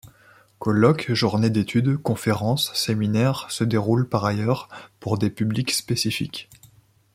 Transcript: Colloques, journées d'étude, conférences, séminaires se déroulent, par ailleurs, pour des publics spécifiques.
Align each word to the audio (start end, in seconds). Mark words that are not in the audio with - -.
Colloques, 0.57 1.13
journées 1.13 1.51
d'étude, 1.51 1.95
conférences, 1.97 2.73
séminaires 2.73 3.45
se 3.51 3.63
déroulent, 3.63 4.09
par 4.09 4.25
ailleurs, 4.25 4.67
pour 4.99 5.19
des 5.19 5.29
publics 5.29 5.69
spécifiques. 5.69 6.49